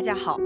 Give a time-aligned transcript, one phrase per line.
[0.00, 0.40] 大家好，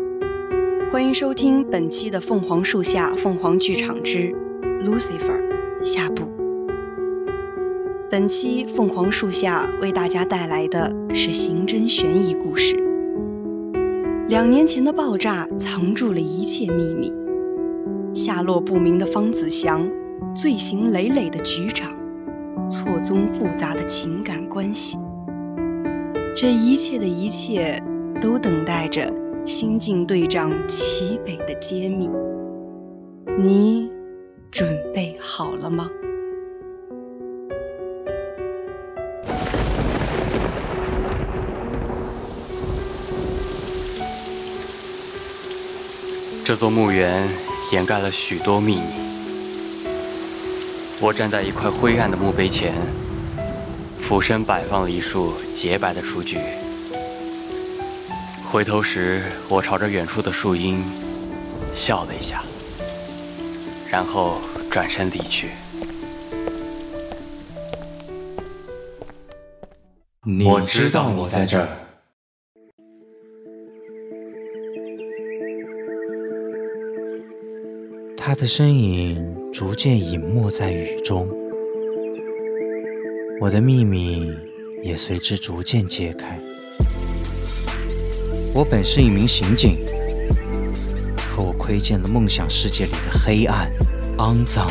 [0.90, 4.34] 欢迎收听本期的《凤凰树下凤凰剧场之
[4.80, 5.40] Lucifer》
[5.84, 6.24] 下部。
[8.10, 12.74] 本期凤凰树下为大家带来的是刑侦悬疑故事。
[14.28, 17.12] 两年前的爆炸藏住了一切秘密，
[18.12, 19.88] 下落不明的方子祥，
[20.34, 21.92] 罪行累累的局长，
[22.68, 24.98] 错综复杂的情感关系，
[26.34, 27.80] 这一切的一切。
[28.20, 29.12] 都等待着
[29.46, 32.08] 新晋队长齐北的揭秘，
[33.38, 33.90] 你
[34.50, 35.90] 准备好了吗？
[46.42, 47.28] 这座墓园
[47.70, 48.82] 掩盖了许多秘密。
[51.02, 52.72] 我站在一块灰暗的墓碑前，
[54.00, 56.38] 俯身摆放了一束洁白的雏菊。
[58.54, 60.80] 回头时，我朝着远处的树荫
[61.72, 62.40] 笑了一下，
[63.90, 65.48] 然后转身离去。
[70.46, 71.68] 我知道你在这儿。
[78.16, 81.28] 他的身影逐渐隐没在雨中，
[83.40, 84.32] 我的秘密
[84.80, 86.38] 也随之逐渐揭开。
[88.54, 89.84] 我本是一名刑警，
[91.16, 93.68] 可我窥见了梦想世界里的黑暗、
[94.18, 94.70] 肮脏、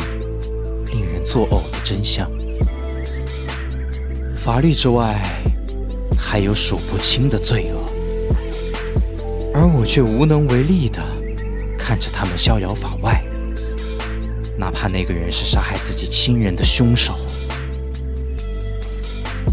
[0.86, 2.26] 令人作呕的真相。
[4.34, 5.14] 法律之外，
[6.18, 7.78] 还有数不清的罪恶，
[9.52, 11.02] 而我却无能为力的
[11.78, 13.22] 看着他们逍遥法外。
[14.56, 17.12] 哪怕那个人是杀害自己亲人的凶手，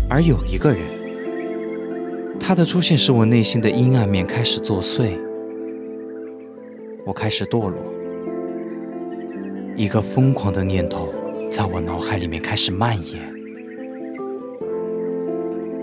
[0.10, 0.91] 而有一个人。
[2.52, 5.18] 他的出现使我内心的阴暗面开始作祟，
[7.06, 7.78] 我开始堕落，
[9.78, 11.08] 一个疯狂的念头
[11.50, 13.22] 在我脑海里面开始蔓延：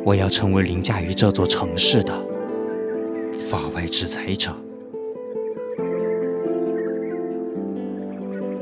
[0.05, 2.12] 我要成为凌驾于这座城市的
[3.33, 4.55] 法外制裁者。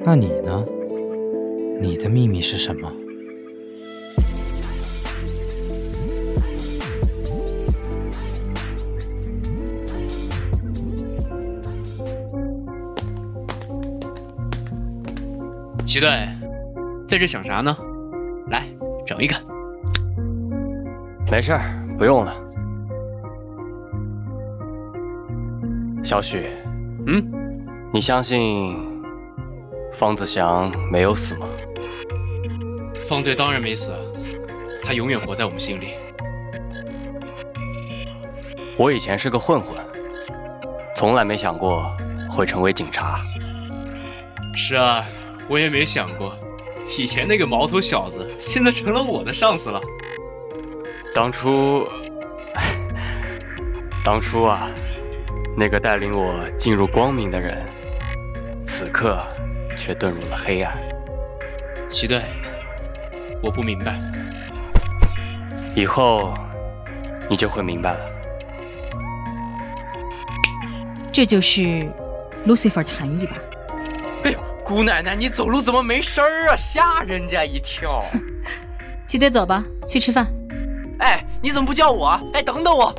[0.04, 0.64] 那你呢？
[1.80, 2.88] 你的秘密是什么？
[15.96, 16.28] 齐队，
[17.08, 17.74] 在这想啥呢？
[18.50, 18.68] 来，
[19.06, 19.34] 整一个。
[21.32, 22.34] 没事儿，不用了。
[26.04, 26.48] 小许，
[27.06, 27.26] 嗯，
[27.94, 28.76] 你相信
[29.90, 31.46] 方子祥没有死吗？
[33.08, 33.94] 方队当然没死，
[34.84, 35.94] 他永远活在我们心里。
[38.76, 39.78] 我以前是个混混，
[40.94, 41.90] 从来没想过
[42.28, 43.16] 会成为警察。
[44.54, 45.02] 是啊。
[45.48, 46.36] 我也没想过，
[46.98, 49.80] 以前那个毛头小子，现在成了我的上司了。
[51.14, 51.88] 当初，
[54.04, 54.68] 当初啊，
[55.56, 57.64] 那个带领我进入光明的人，
[58.64, 59.22] 此刻
[59.76, 60.76] 却遁入了黑暗。
[61.88, 62.22] 齐队，
[63.40, 63.98] 我不明白。
[65.76, 66.34] 以后，
[67.30, 68.00] 你就会明白了。
[71.12, 71.88] 这就是
[72.46, 73.36] Lucifer 的含义吧？
[74.66, 76.56] 姑奶奶，你走路怎么没声儿啊？
[76.56, 78.02] 吓人家一跳！
[79.06, 80.26] 齐队，走吧，去吃饭。
[80.98, 82.20] 哎，你怎么不叫我？
[82.32, 82.92] 哎，等等我。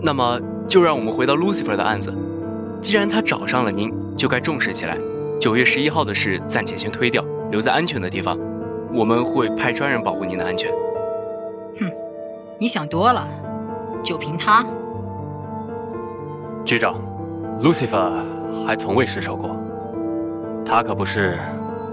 [0.00, 2.16] 那么，就让我们回到 Lucifer 的案子。
[2.80, 4.96] 既然他找上了您，就该重视起来。
[5.38, 8.38] 九月十一号的事暂且先推掉，留在安全的地方。
[8.94, 10.72] 我们会派专人保护您的安全。
[11.78, 11.92] 哼，
[12.58, 13.28] 你想多了。
[14.10, 14.66] 就凭他，
[16.64, 16.96] 局长
[17.62, 18.10] ，Lucifer
[18.66, 19.54] 还从未失手过，
[20.66, 21.38] 他可不是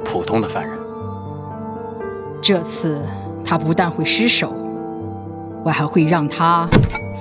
[0.03, 0.75] 普通的犯人。
[2.41, 2.99] 这次
[3.45, 4.51] 他不但会失手，
[5.63, 6.67] 我还会让他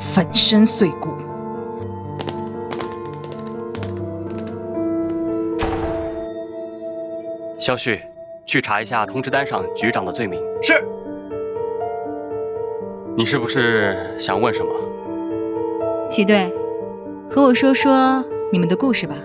[0.01, 1.11] 粉身碎骨。
[7.59, 8.01] 肖旭，
[8.47, 10.41] 去查一下通知单上局长的罪名。
[10.63, 10.83] 是。
[13.19, 14.71] 你是不是想问什么？
[16.11, 16.53] 齐队，
[17.31, 18.23] 和我说说
[18.53, 19.17] 你们的故事吧。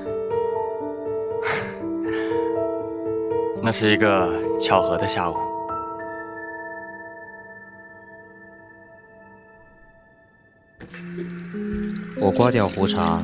[3.61, 5.35] 那是一个巧合的下午。
[12.21, 13.19] 我刮掉胡茬，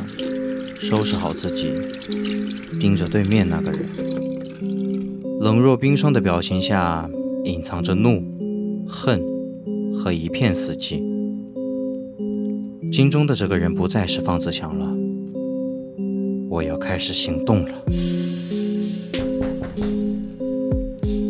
[0.75, 1.71] 收拾好自己，
[2.77, 3.79] 盯着对面那个人，
[5.39, 7.09] 冷若冰霜的表情下
[7.45, 8.36] 隐藏着怒恨
[10.07, 11.03] 和一片死寂。
[12.93, 14.87] 镜中的这个人不再是方子祥了，
[16.49, 17.71] 我要开始行动了。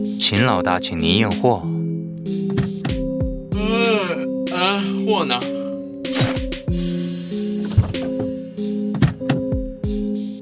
[0.03, 1.63] 秦老大，请您验货。
[3.55, 5.39] 嗯嗯，货呢？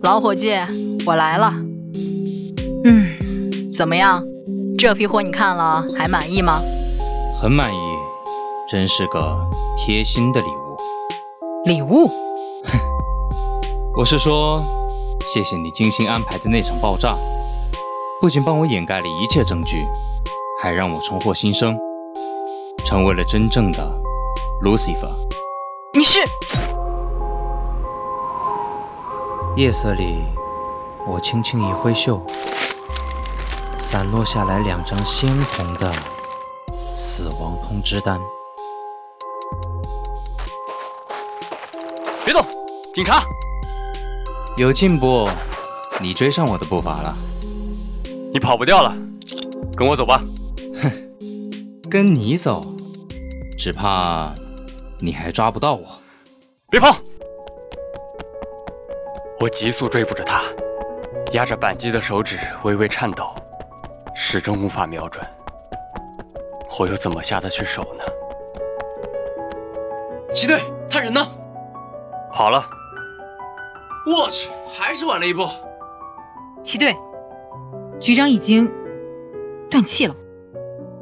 [0.03, 0.49] 老伙计，
[1.05, 1.53] 我来了。
[2.83, 4.21] 嗯，怎么样？
[4.77, 6.61] 这批货你看了还满意吗？
[7.41, 7.77] 很满意，
[8.67, 9.47] 真是个
[9.77, 10.75] 贴心的礼物。
[11.65, 12.09] 礼物？
[13.95, 14.59] 我是说，
[15.27, 17.15] 谢谢你精心安排的那场爆炸，
[18.19, 19.85] 不仅帮我掩盖了一切证据，
[20.59, 21.77] 还让我重获新生，
[22.83, 24.01] 成为了真正的
[24.63, 25.27] Lucifer。
[25.93, 26.21] 你是？
[29.55, 30.23] 夜色里，
[31.07, 32.19] 我轻轻一挥袖，
[33.77, 35.93] 散落下来两张鲜红的
[36.95, 38.19] 死亡通知单。
[42.95, 43.21] 警察！
[44.55, 45.27] 有进步，
[45.99, 47.13] 你追上我的步伐了。
[48.31, 48.95] 你跑不掉了，
[49.75, 50.23] 跟我走吧。
[50.81, 50.89] 哼，
[51.89, 52.65] 跟你走，
[53.59, 54.33] 只怕
[54.97, 55.85] 你还抓不到我。
[56.69, 56.95] 别跑！
[59.41, 60.41] 我急速追捕着他，
[61.33, 63.35] 压着扳机的手指微微颤抖，
[64.15, 65.21] 始终无法瞄准。
[66.79, 68.05] 我又怎么下得去手呢？
[70.31, 71.27] 齐队，他人呢？
[72.31, 72.65] 跑了。
[74.05, 75.47] 我去，还是晚了一步。
[76.63, 76.95] 齐队，
[77.99, 78.71] 局长已经
[79.69, 80.15] 断气了。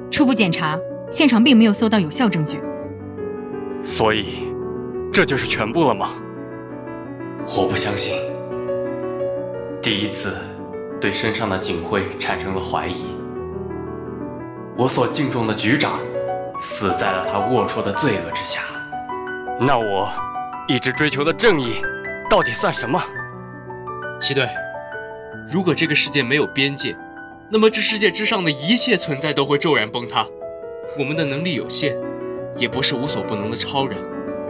[0.09, 0.79] 初步检查，
[1.11, 2.61] 现场并没有搜到有效证据。
[3.81, 4.47] 所以，
[5.11, 6.09] 这就是全部了吗？
[7.57, 8.15] 我不相信。
[9.81, 10.38] 第一次
[11.01, 13.03] 对身上的警徽产生了怀疑。
[14.77, 16.00] 我所敬重的局长
[16.59, 18.61] 死在了他龌龊的罪恶之下。
[19.59, 20.09] 那我
[20.67, 21.81] 一直追求的正义
[22.33, 23.00] 到底算什么？
[24.19, 24.50] 齐队，
[25.51, 26.97] 如果这个世界没有边界，
[27.47, 30.25] 那么这世界之上的一切存在都会骤然崩塌。
[30.97, 31.95] 我们的能力有限，
[32.56, 34.00] 也不是无所不能的超人，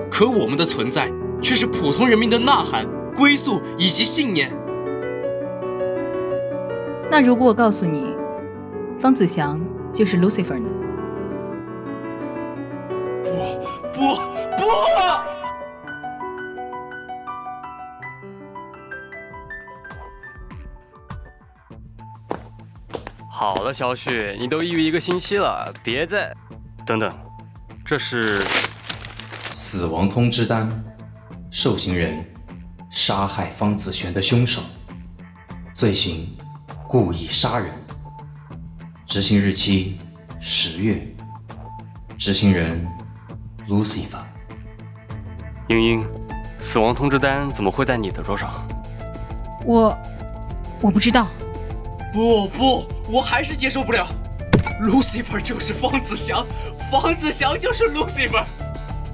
[0.09, 4.50] 可我们的存在却是普通人民的呐喊、归宿以及信念。
[7.12, 8.15] 那如果我告诉你，
[8.97, 9.59] 方子祥
[9.94, 10.69] 就是 Lucifer 呢？
[13.25, 14.15] 不不
[14.57, 14.92] 不！
[23.43, 26.33] 好了，小许，你都抑郁一个星期了，别再……
[26.85, 27.13] 等等，
[27.83, 28.41] 这是
[29.51, 30.69] 死亡通知单，
[31.51, 32.25] 受刑人
[32.89, 34.61] 杀害方子璇的凶手，
[35.75, 36.33] 罪行
[36.87, 37.69] 故意杀人，
[39.05, 39.99] 执行日期
[40.39, 41.05] 十月，
[42.17, 42.87] 执行人
[43.67, 44.23] Lucifer。
[45.67, 46.07] 英英，
[46.59, 48.65] 死亡通知单怎么会在你的桌上？
[49.65, 49.97] 我
[50.79, 51.27] 我不知道。
[52.13, 54.07] 不不，我还是接受不了。
[54.80, 56.45] Lucifer 就是方子祥，
[56.92, 58.45] 方子祥就是 Lucifer。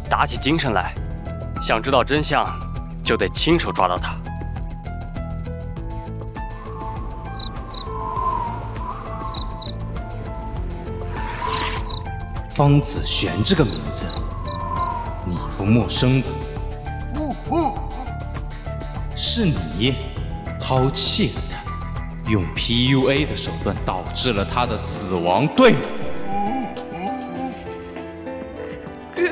[0.10, 0.94] 打起精神来，
[1.62, 2.46] 想知道真相，
[3.02, 4.18] 就得亲手抓到他。
[12.50, 14.08] 方子璇这个名字，
[15.26, 16.28] 你不陌生的。
[19.16, 19.96] 是你
[20.60, 21.49] 抛弃了他，
[22.30, 25.80] 用 PUA 的手段导致了他的死亡，对吗？
[29.16, 29.24] 哥，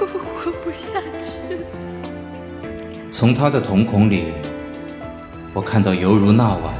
[0.00, 1.60] 我活不下去了。
[3.10, 4.34] 从他的瞳孔里，
[5.54, 6.74] 我看到犹如那晚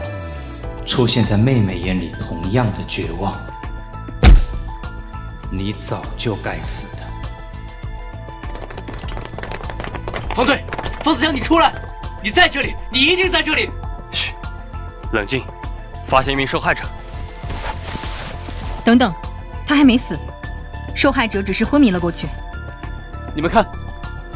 [0.84, 3.34] 出现在妹妹眼里同样的绝望。
[5.50, 7.02] 你早就该死的。
[10.34, 10.62] 方队，
[11.02, 11.72] 方子祥，你出来！
[12.26, 13.70] 你在这里，你一定在这里。
[14.10, 14.34] 嘘，
[15.12, 15.44] 冷静。
[16.04, 16.84] 发现一名受害者。
[18.84, 19.14] 等等，
[19.64, 20.18] 他还没死，
[20.92, 22.26] 受害者只是昏迷了过去。
[23.32, 23.64] 你们看，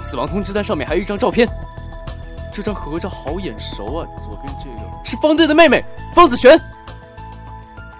[0.00, 1.48] 死亡通知单上面还有一张照片，
[2.52, 4.06] 这张合照好眼熟啊！
[4.24, 6.56] 左边这个是方队的妹妹方子璇。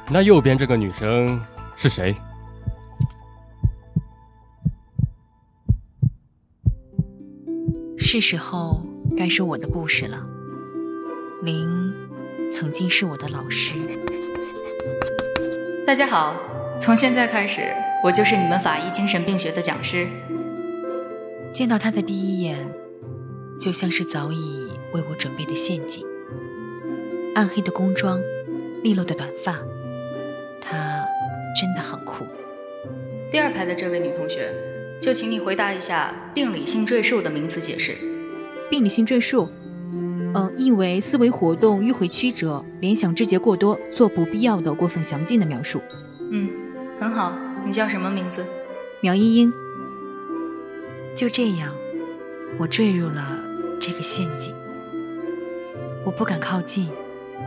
[0.09, 1.45] 那右边这个女生
[1.75, 2.15] 是谁？
[7.99, 8.70] 是时候
[9.21, 10.27] 该说我的故事了。
[11.43, 11.69] 您
[12.51, 13.75] 曾经是我的老师。
[15.87, 16.35] 大家好，
[16.81, 17.61] 从现在开始，
[18.03, 20.07] 我就是你们法医精神病学的讲师。
[21.53, 22.67] 见到他的第一眼，
[23.61, 26.03] 就像是早已为我准备的陷阱。
[27.35, 28.23] 暗黑的工装，
[28.83, 29.59] 利落的短发，
[30.63, 31.05] 他
[31.61, 32.25] 真的很酷
[33.31, 34.51] 第二排的这位女同学，
[34.99, 37.99] 就请你回答一下病理性赘述的名词解释。
[38.71, 39.49] 病理性赘述，
[39.93, 45.81] 嗯，意为思维活动迂回曲折，联想枝节过多，做不必要的过分详尽的描述。
[46.31, 46.49] 嗯，
[46.99, 47.35] 很好。
[47.67, 48.47] 你叫什么名字？
[49.01, 49.53] 苗英英。
[51.17, 51.75] 就这样，
[52.59, 53.39] 我坠入了
[53.81, 54.55] 这个陷阱。
[56.07, 56.89] 我不敢靠近，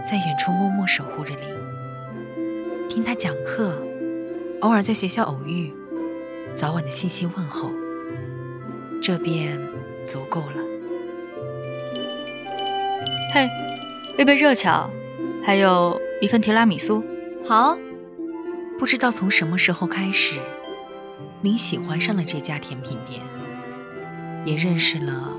[0.06, 3.82] 在远处默默守护着林，听他讲课，
[4.60, 5.72] 偶尔在学校偶遇，
[6.54, 7.72] 早晚的信息问候，
[9.02, 9.58] 这便
[10.06, 10.73] 足够了。
[13.34, 13.50] 嘿，
[14.20, 14.88] 一杯热巧，
[15.44, 17.04] 还有一份提拉米苏。
[17.44, 17.76] 好。
[18.78, 20.38] 不知道从什么时候开始，
[21.42, 23.22] 你喜欢上了这家甜品店，
[24.46, 25.36] 也认识了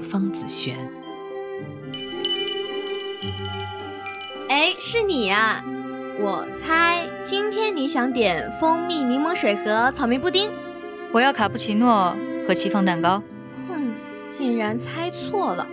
[0.00, 0.76] 方子璇。
[4.48, 5.64] 哎，是你呀！
[6.20, 10.48] 我猜今天你想点蜂蜜柠檬水和草莓布丁。
[11.10, 13.20] 我要卡布奇诺和戚风蛋糕。
[13.66, 13.92] 哼，
[14.28, 15.66] 竟然猜错了。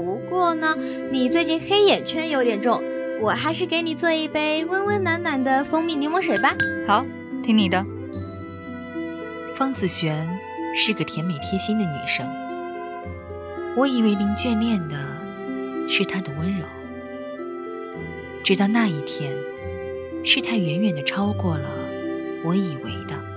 [0.00, 0.74] 不过呢，
[1.10, 2.82] 你最近黑眼圈有点重，
[3.20, 6.56] 我还是给你做一杯温温暖暖的蜂蜜柠檬水吧。
[6.86, 7.04] 好，
[7.42, 7.84] 听你的。
[9.54, 10.26] 方子璇
[10.74, 12.26] 是个甜美贴心的女生，
[13.76, 14.96] 我以为林眷恋的
[15.90, 16.64] 是她的温柔。
[18.42, 19.30] 直到那一天，
[20.24, 21.68] 事态远远的超过了
[22.42, 23.31] 我以为的。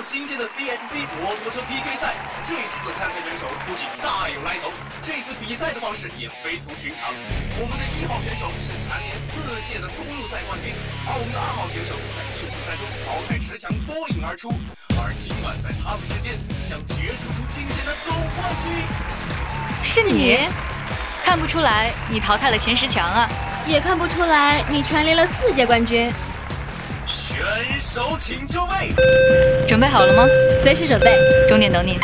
[0.00, 2.14] 到今天的 CSC 摩托车 PK 赛。
[2.42, 7.12] 这一次的参赛选手不仅大有来头，这次比赛的方式也非同寻常。
[7.60, 10.72] 我们的一号选手是蝉联四届的公路赛冠军，
[11.06, 14.48] 而我们的二号选手在竞速赛中淘汰十强脱颖而出。
[14.96, 16.32] 而今晚在他们之间
[16.64, 18.72] 将角逐出今天的总冠军。
[19.82, 20.38] 是你？
[21.22, 23.28] 看不出来，你淘汰了前十强啊！
[23.66, 26.10] 也看不出来，你蝉联了四届冠军。
[27.40, 28.92] 选手请就位，
[29.66, 30.28] 准备好了吗？
[30.62, 31.16] 随时准备，
[31.48, 31.98] 终点等你。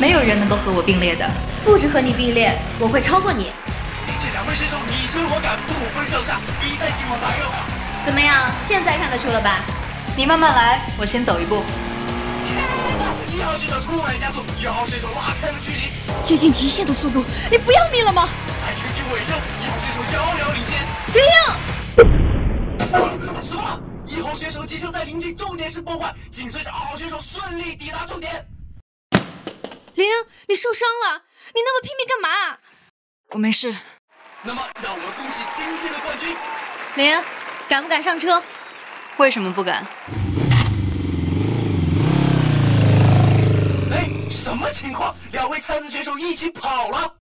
[0.00, 1.30] 没有人能够和我并列的，
[1.64, 3.52] 不止和你并列，我会超过你。
[4.04, 7.58] 只见两位选手你追我赶，不分上下，比赛进入白热化。
[8.04, 8.50] 怎么样？
[8.66, 9.60] 现在看得出了吧？
[10.16, 11.62] 你慢慢来，我先走一步。
[13.38, 15.92] 一号选手突然加速，一号选手拉开了距离，
[16.24, 18.28] 接近极限的速度，你不要命了吗？
[18.50, 20.84] 赛程进入尾声，一号选手遥遥领先。
[21.14, 21.22] 林，
[23.40, 23.80] 什么？
[24.06, 28.44] 一号选手机车在临近终点时破坏，紧随着二号选手顺利抵达终点。
[29.94, 30.04] 零，
[30.48, 31.22] 你受伤了？
[31.54, 32.58] 你那么拼命干嘛？
[33.30, 33.72] 我没事。
[34.42, 36.36] 那么，让我们恭喜今天的冠军。
[36.96, 37.22] 零，
[37.68, 38.42] 敢不敢上车？
[39.18, 39.86] 为什么不敢？
[44.38, 45.12] 什么情况？
[45.32, 47.12] 两位参赛选手一起跑了。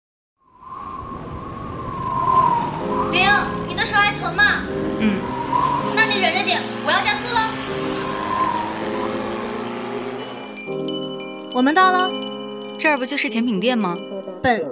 [3.12, 3.28] 灵，
[3.68, 4.62] 你的手还疼吗？
[5.00, 5.20] 嗯。
[5.96, 7.50] 那你忍着点，我要加速了。
[11.56, 12.08] 我们到了，
[12.80, 13.96] 这儿不就是甜品店吗？
[14.44, 14.64] 笨，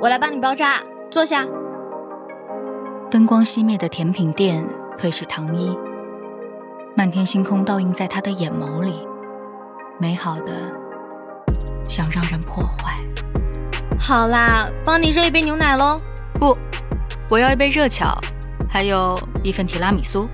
[0.00, 1.46] 我来帮你包扎，坐下。
[3.08, 5.78] 灯光熄灭的甜品店，褪去糖衣，
[6.96, 9.06] 漫天星空倒映在他的眼眸里，
[10.00, 10.52] 美好的。
[11.88, 12.96] 想让人破坏。
[13.98, 15.96] 好啦，帮你热一杯牛奶喽。
[16.34, 16.56] 不，
[17.30, 18.18] 我要一杯热巧，
[18.68, 20.28] 还有一份提拉米苏。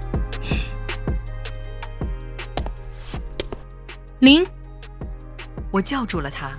[4.21, 4.47] 林，
[5.71, 6.51] 我叫住了他。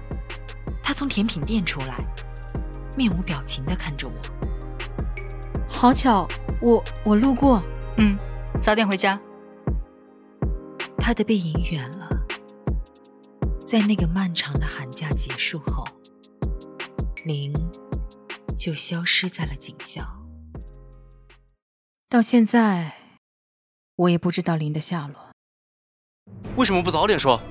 [0.81, 1.95] 他从甜品店出来，
[2.97, 4.13] 面无表情地看着我。
[5.69, 6.27] 好巧，
[6.61, 7.61] 我我路过。
[7.97, 8.17] 嗯，
[8.61, 9.19] 早点回家。
[10.97, 12.02] 他的背影远了。
[13.65, 15.85] 在那个漫长的寒假结束后，
[17.25, 17.53] 林
[18.57, 20.03] 就消失在了警校。
[22.09, 22.93] 到现在，
[23.95, 25.31] 我也不知道林的下落。
[26.55, 27.41] 为什么不早点说？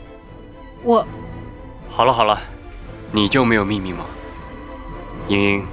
[0.84, 1.06] 我……
[1.88, 2.38] 好了好了，
[3.10, 4.06] 你就没有秘密吗？
[5.28, 5.66] 莹莹，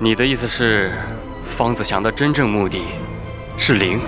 [0.00, 0.98] 你的意思是，
[1.44, 2.82] 方子祥的真正目的
[3.58, 4.00] 是林？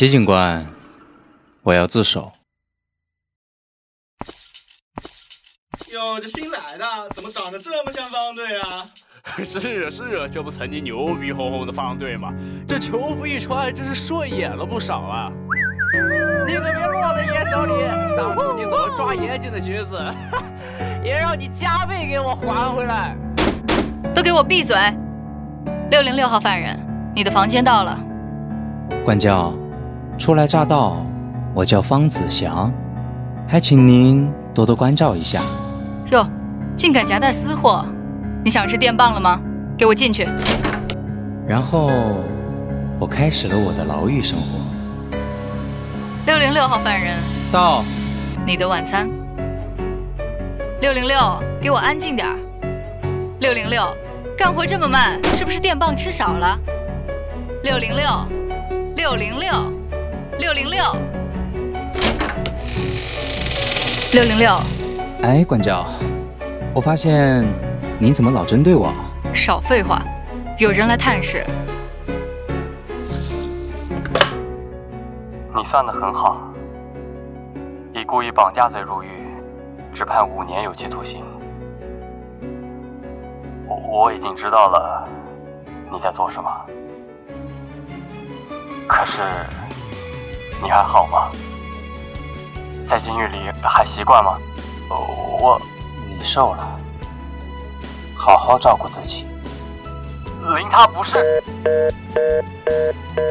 [0.00, 0.66] 齐警官，
[1.62, 2.32] 我要自首。
[5.92, 8.86] 哟，这新来的怎么长得这么像方队啊？
[9.44, 12.32] 是啊是啊，这不曾经牛逼哄哄的方队吗？
[12.66, 15.30] 这球服一穿，真是顺眼了不少啊！
[16.46, 17.84] 你可别落在爷手里，
[18.16, 20.02] 当初你怎么抓爷进的局子，
[21.04, 23.14] 也让你加倍给我还回来！
[24.14, 24.78] 都给我闭嘴！
[25.90, 26.74] 六零六号犯人，
[27.14, 28.02] 你的房间到了。
[29.04, 29.52] 管教。
[30.20, 30.98] 初来乍到，
[31.54, 32.70] 我叫方子祥，
[33.48, 35.40] 还请您多多关照一下。
[36.10, 36.28] 哟，
[36.76, 37.86] 竟敢夹带私货！
[38.44, 39.40] 你想吃电棒了吗？
[39.78, 40.28] 给我进去！
[41.48, 41.90] 然后
[42.98, 45.18] 我开始了我的牢狱生活。
[46.26, 47.16] 六零六号犯人
[47.50, 47.82] 到，
[48.44, 49.08] 你的晚餐。
[50.82, 51.18] 六零六，
[51.62, 52.36] 给我安静点儿。
[53.38, 53.82] 六零六，
[54.36, 56.58] 干活这么慢，是不是电棒吃少了？
[57.62, 58.06] 六零六，
[58.96, 59.50] 六零六，
[60.40, 60.82] 六零六，
[64.14, 64.50] 六零六。
[65.20, 65.86] 哎，管教，
[66.74, 67.46] 我发现
[67.98, 68.90] 你怎么老针对我？
[69.34, 70.02] 少废话，
[70.58, 71.44] 有人来探视。
[75.54, 76.50] 你算的很好，
[77.92, 79.08] 以故意绑架罪入狱，
[79.92, 81.22] 只判五年有期徒刑。
[83.68, 85.06] 我我已经知道了
[85.92, 86.50] 你在做什么，
[88.88, 89.20] 可是
[90.62, 91.30] 你还好吗？
[92.84, 94.38] 在监狱里还习惯吗？
[94.88, 95.60] 我
[96.08, 96.78] 你瘦了，
[98.16, 99.26] 好好照顾自己。
[100.56, 101.42] 林他不是，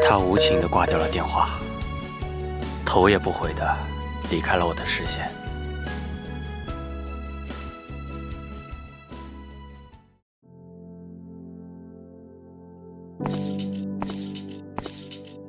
[0.01, 1.49] 他无情的挂掉了电话。
[2.85, 3.75] 头也不回的
[4.29, 5.29] 离开了我的视线。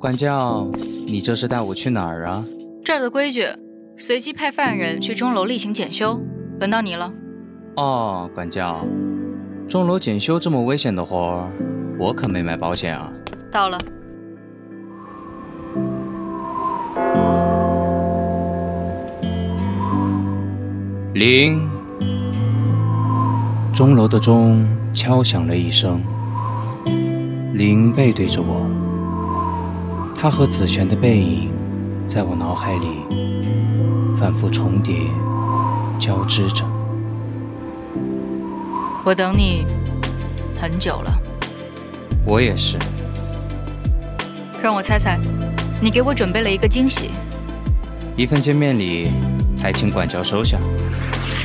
[0.01, 0.67] 管教，
[1.05, 2.43] 你这是带我去哪儿啊？
[2.83, 3.45] 这儿的规矩，
[3.97, 6.19] 随机派犯人去钟楼例行检修。
[6.59, 7.13] 轮到你了。
[7.75, 8.83] 哦，管教，
[9.69, 11.51] 钟楼检修这么危险的活儿，
[11.99, 13.13] 我可没买保险啊。
[13.51, 13.77] 到了。
[21.13, 21.69] 铃，
[23.71, 26.01] 钟楼的钟敲响了一声。
[27.53, 28.65] 铃背对着我，
[30.21, 31.49] 他和紫璇的背影
[32.07, 33.01] 在我脑海里
[34.15, 34.93] 反复重叠、
[35.99, 36.63] 交织着。
[39.03, 39.65] 我等你
[40.61, 41.11] 很久了。
[42.23, 42.77] 我也是。
[44.61, 45.17] 让我猜猜，
[45.81, 47.09] 你给我准备了一个惊喜。
[48.15, 49.09] 一份见面礼，
[49.59, 50.59] 还请管教收下。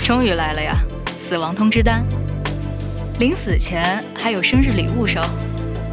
[0.04, 0.76] 终于来了呀！
[1.16, 2.04] 死亡通知单，
[3.20, 5.18] 临死前还有生日礼物收，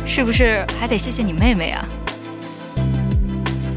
[0.06, 1.88] 是不是还得谢谢你妹妹啊？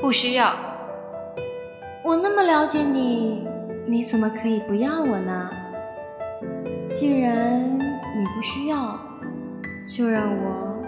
[0.00, 0.52] 不需要。
[2.02, 3.46] 我那么了解你，
[3.86, 5.50] 你怎么可以不要我呢？
[6.88, 8.98] 既然你不需要，
[9.88, 10.78] 就让我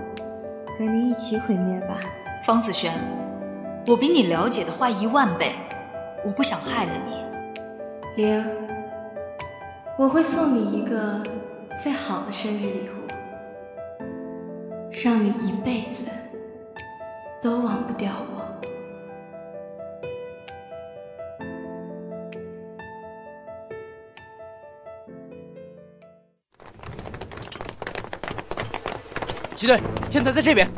[0.78, 1.98] 和你一起毁灭吧。
[2.44, 2.92] 方子轩，
[3.86, 5.52] 我比你了解的坏一万倍，
[6.24, 8.22] 我不想害了你。
[8.22, 8.44] 灵，
[9.96, 11.20] 我会送你一个
[11.82, 12.92] 最好的生日礼物，
[15.02, 16.06] 让你一辈子
[17.42, 18.47] 都忘不掉我。
[29.58, 30.70] 齐队，天才在这边。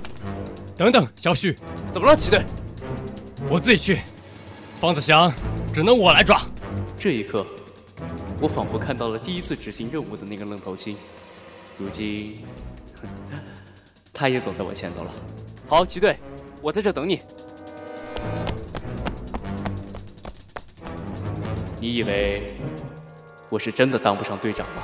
[0.74, 1.54] 等等，小旭，
[1.92, 2.16] 怎么了？
[2.16, 2.42] 齐队，
[3.50, 4.00] 我自己去。
[4.80, 5.30] 方子祥，
[5.74, 6.40] 只能我来抓。
[6.96, 7.46] 这一刻，
[8.40, 10.96] 我仿佛看到了第一次执行任务的那个愣头青。
[11.76, 12.38] 如今，
[14.14, 15.12] 他也走在我前头了。
[15.68, 16.16] 好，齐队，
[16.62, 17.20] 我在这等你。
[21.78, 22.56] 你以为
[23.50, 24.82] 我是真的当不上队长吗？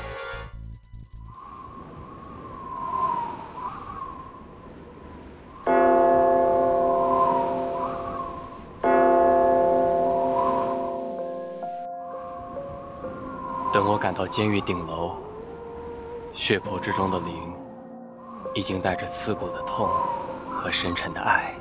[14.17, 15.19] 到监狱顶楼，
[16.33, 17.55] 血泊之中的灵，
[18.55, 19.87] 已经带着刺骨的痛
[20.51, 21.55] 和深沉的爱，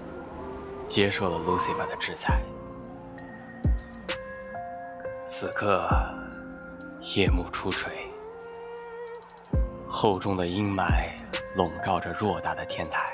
[0.88, 2.42] 接受了 Lucifer 的制裁。
[5.28, 5.86] 此刻，
[7.14, 7.92] 夜幕初垂，
[9.86, 11.10] 厚重的阴霾
[11.58, 13.12] 笼罩着偌大的天台，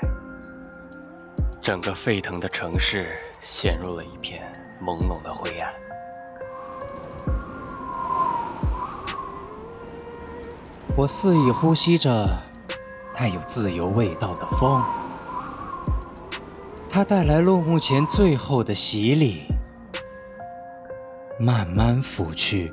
[1.60, 5.74] 整个沸腾的城市陷入了一片朦胧的灰暗。
[10.94, 12.28] 我肆意呼吸着
[13.14, 14.82] 带有自由味道的风，
[16.86, 19.44] 它带来落幕前最后的洗礼。
[21.40, 22.72] 慢慢抚去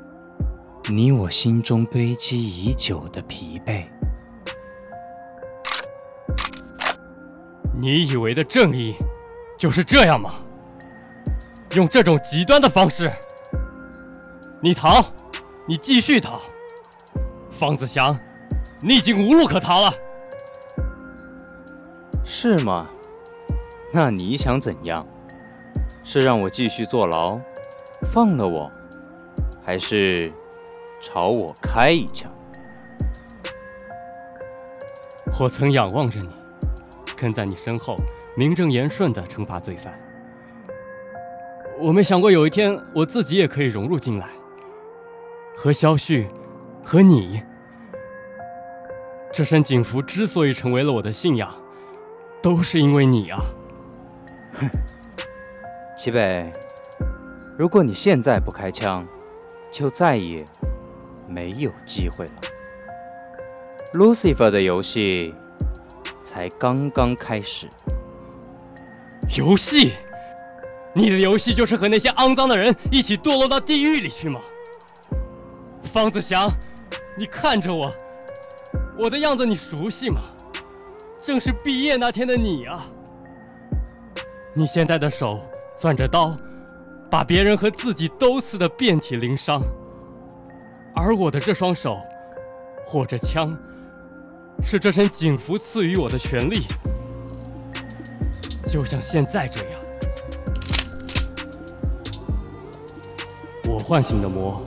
[0.90, 3.86] 你我心中堆积已久的疲惫。
[7.80, 8.94] 你以为的正义
[9.58, 10.34] 就是这样吗？
[11.70, 13.10] 用这种极端的方式？
[14.60, 15.02] 你逃，
[15.66, 16.38] 你继续逃。
[17.60, 18.18] 方子祥，
[18.80, 19.92] 你已经无路可逃了。
[22.24, 22.88] 是吗？
[23.92, 25.06] 那你想怎样？
[26.02, 27.38] 是让我继续坐牢，
[28.10, 28.72] 放了我，
[29.62, 30.32] 还是
[31.02, 32.32] 朝我开一枪？
[35.38, 36.30] 我曾仰望着你，
[37.14, 37.94] 跟在你身后，
[38.34, 39.92] 名正言顺地惩罚罪犯。
[41.78, 44.30] 我没想过有一天我自己也可以融入进来，
[45.54, 46.26] 和肖旭，
[46.82, 47.42] 和你。
[49.40, 51.50] 这身警服之所以成为了我的信仰，
[52.42, 53.40] 都是因为你啊！
[54.52, 54.68] 哼，
[55.96, 56.52] 齐北，
[57.56, 59.08] 如果你现在不开枪，
[59.70, 60.44] 就再也
[61.26, 62.34] 没有机会了。
[63.94, 65.34] Lucifer 的游戏
[66.22, 67.66] 才刚刚开始。
[69.38, 69.92] 游戏？
[70.92, 74.38] 你的游戏就是和那些肮脏的人一起堕落到地狱里去吗？
[75.82, 76.52] 方子祥，
[77.16, 77.90] 你看着我，
[78.98, 80.20] 我的样子你熟悉吗？
[81.20, 82.86] 正是毕业那天的你啊！
[84.54, 85.38] 你现在的手
[85.76, 86.34] 攥着刀，
[87.10, 89.62] 把别人和自己都刺得遍体鳞伤，
[90.94, 92.00] 而我的这双手
[92.94, 93.56] 握着枪，
[94.64, 96.66] 是这身警服赐予我的权利，
[98.66, 99.80] 就像现在这样。
[103.68, 104.58] 我唤醒的魔，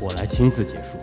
[0.00, 0.98] 我来亲自结束。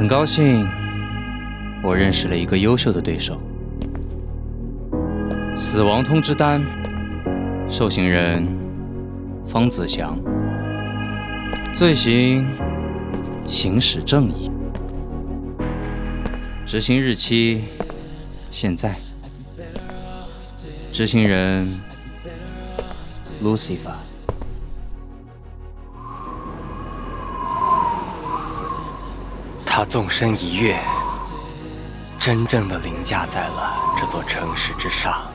[0.00, 0.66] 很高兴，
[1.82, 3.38] 我认识了一个优秀的对手。
[5.54, 6.64] 死亡通知单，
[7.68, 8.48] 受刑人
[9.46, 10.18] 方子祥，
[11.74, 12.46] 罪行
[13.46, 14.50] 行使正义，
[16.66, 17.60] 执行日期。
[18.50, 18.96] 现在，
[20.94, 21.68] 执行人
[23.44, 23.92] Lucifer，
[29.80, 30.78] 他纵身一跃，
[32.18, 35.32] 真正的凌驾在了这座城市之上。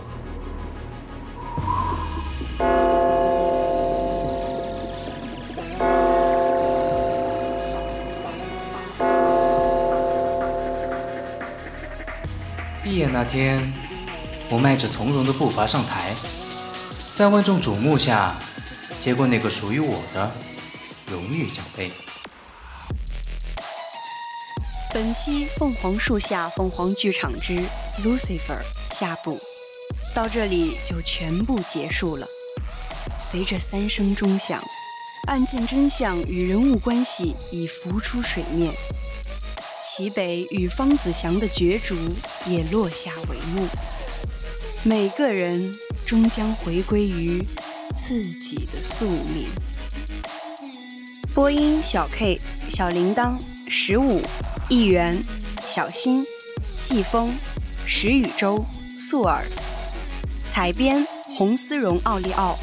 [12.84, 13.60] 毕业那天，
[14.52, 16.16] 我迈着从容的步伐上台，
[17.16, 18.36] 在万众瞩目下，
[19.02, 20.32] 接过那个属于我的
[21.10, 21.92] 荣誉奖杯。
[24.96, 27.58] 本期《凤凰树下凤凰剧场之
[28.02, 28.62] Lucifer》
[28.98, 29.38] 下部
[30.14, 32.26] 到这里就全部结束了。
[33.20, 34.64] 随着三声钟响，
[35.28, 38.74] 案件真相与人物关系已浮出水面。
[39.78, 41.98] 齐北与方子祥的角逐
[42.46, 43.68] 也落下帷幕，
[44.84, 47.46] 每个人终将回归于
[47.94, 49.50] 自己的宿命。
[51.34, 54.22] 播音：小 K、小铃铛、十五、
[54.68, 55.24] 一元、
[55.64, 56.26] 小新、
[56.82, 57.32] 季风、
[57.86, 59.46] 石宇洲、素尔。
[60.50, 62.58] 采编：红丝绒奥利奥。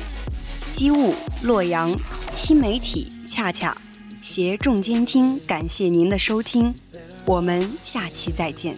[0.72, 1.96] 机务：洛阳。
[2.34, 3.76] 新媒体：恰恰。
[4.20, 6.74] 携众监听，感谢您的收听。
[7.24, 8.74] 我们下期再见。